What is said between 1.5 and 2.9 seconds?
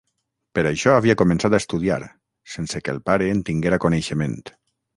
a estudiar, sense